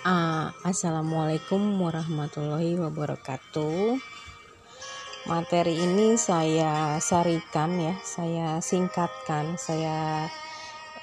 [0.00, 4.00] Uh, Assalamualaikum warahmatullahi wabarakatuh.
[5.28, 10.24] Materi ini saya sarikan ya, saya singkatkan, saya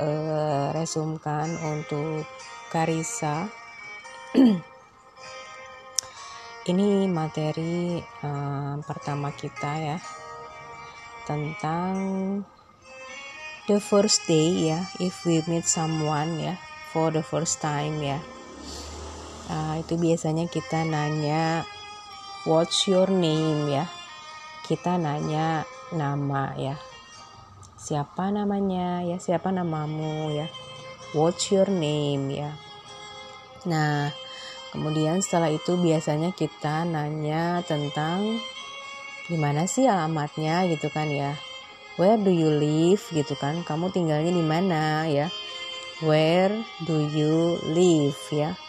[0.01, 2.25] uh, resumkan untuk
[2.73, 3.45] Karisa.
[6.73, 9.97] ini materi uh, pertama kita ya
[11.29, 11.93] tentang
[13.69, 16.57] the first day ya, if we meet someone ya
[16.89, 18.17] for the first time ya
[19.49, 21.63] uh, itu biasanya kita nanya
[22.47, 23.67] what's your name?
[23.71, 23.87] ya.
[24.67, 25.63] Kita nanya
[25.95, 26.75] nama ya.
[27.79, 29.03] Siapa namanya?
[29.03, 30.31] ya siapa namamu?
[30.35, 30.47] ya.
[31.15, 32.31] What's your name?
[32.31, 32.51] ya.
[33.67, 34.11] Nah
[34.75, 38.37] kemudian setelah itu biasanya kita nanya tentang
[39.31, 41.35] gimana sih alamatnya gitu kan ya.
[41.97, 43.01] Where do you live?
[43.09, 43.65] gitu kan.
[43.65, 45.07] Kamu tinggalnya di mana?
[45.09, 45.31] ya.
[46.03, 46.53] Where
[46.85, 48.19] do you live?
[48.29, 48.66] ya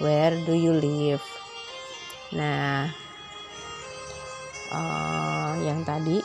[0.00, 1.22] where do you live?
[2.32, 2.88] Nah
[4.72, 6.18] uh, yang tadi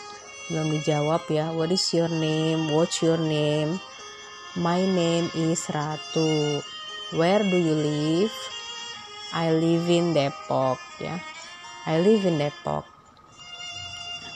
[0.48, 1.52] belum dijawab ya.
[1.52, 2.72] What is your name?
[2.72, 3.78] What's your name?
[4.56, 6.64] My name is Ratu.
[7.12, 8.34] Where do you live?
[9.36, 11.20] I live in Depok ya.
[11.84, 12.88] I live in Depok.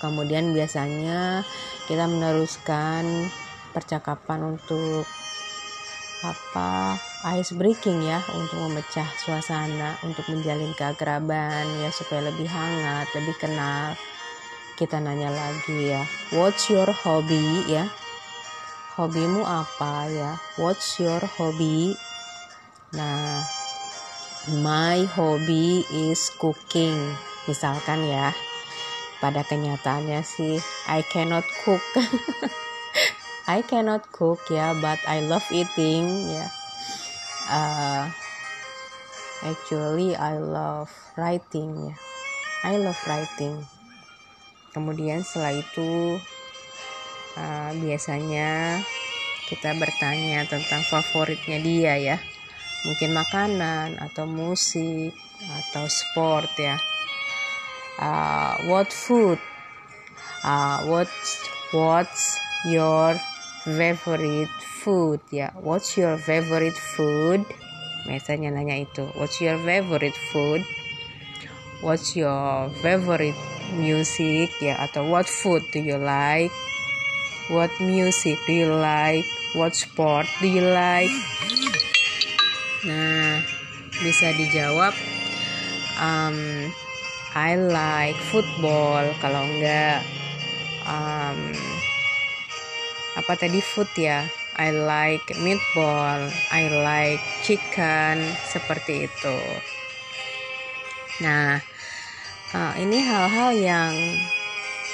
[0.04, 1.48] Kemudian biasanya
[1.88, 3.32] kita meneruskan
[3.72, 5.08] percakapan untuk
[6.20, 13.36] apa ice breaking ya untuk memecah suasana untuk menjalin keakraban ya supaya lebih hangat lebih
[13.36, 14.00] kenal.
[14.80, 17.92] Kita nanya lagi ya what's your hobby ya?
[18.96, 20.32] Hobimu apa ya?
[20.56, 22.00] What's your hobby?
[22.96, 23.44] Nah
[24.64, 26.96] my hobby is cooking.
[27.52, 28.32] Misalkan ya
[29.20, 31.84] pada kenyataannya sih I cannot cook.
[33.50, 36.59] I cannot cook ya, but I love eating ya.
[37.50, 38.06] Uh,
[39.42, 41.96] actually I love writing ya.
[42.62, 43.66] I love writing.
[44.70, 46.22] Kemudian setelah itu
[47.34, 48.80] uh, biasanya
[49.50, 52.18] kita bertanya tentang favoritnya dia ya.
[52.86, 56.78] Mungkin makanan atau musik atau sport ya.
[57.98, 59.42] Uh, what food?
[60.46, 61.10] Uh, what
[61.74, 62.38] what's
[62.70, 63.18] your
[63.64, 64.52] favorite
[64.84, 65.52] food ya.
[65.60, 67.44] What's your favorite food?
[68.08, 69.08] Biasanya nanya itu.
[69.16, 70.64] What's your favorite food?
[71.80, 73.38] What's your favorite
[73.76, 74.80] music ya?
[74.84, 76.52] Atau what food do you like?
[77.52, 79.26] What music do you like?
[79.56, 81.12] What sport do you like?
[82.86, 83.44] Nah
[84.00, 84.96] bisa dijawab
[86.00, 86.38] um,
[87.36, 89.06] I like football.
[89.22, 90.02] Kalau enggak
[90.88, 91.54] um,
[93.20, 93.60] apa tadi?
[93.60, 94.24] Food ya.
[94.56, 96.32] I like meatball.
[96.56, 98.24] I like chicken.
[98.48, 99.40] Seperti itu.
[101.20, 101.60] Nah
[102.56, 103.94] uh, ini hal-hal yang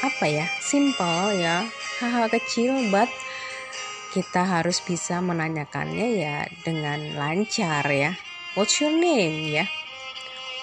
[0.01, 1.69] apa ya simple ya.
[2.01, 3.07] Hal-hal kecil but
[4.11, 8.17] kita harus bisa menanyakannya ya dengan lancar ya.
[8.57, 9.67] What's your name ya?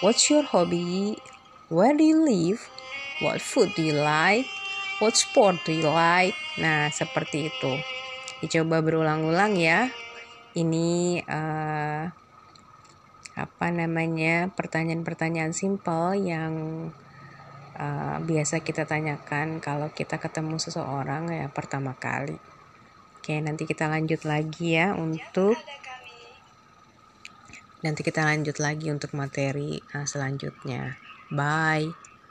[0.02, 1.20] What's your hobby?
[1.70, 2.60] Where do you live?
[3.22, 4.48] What food do you like
[5.02, 6.38] What sport do you like?
[6.62, 7.74] Nah, seperti itu.
[8.38, 9.90] Dicoba berulang-ulang ya.
[10.54, 12.06] Ini uh,
[13.34, 14.46] apa namanya?
[14.54, 16.54] pertanyaan-pertanyaan simple yang
[17.74, 22.38] uh, biasa kita tanyakan kalau kita ketemu seseorang ya pertama kali.
[23.18, 25.58] Oke, nanti kita lanjut lagi ya untuk
[27.82, 30.94] nanti kita lanjut lagi untuk materi uh, selanjutnya.
[31.26, 32.11] Bye.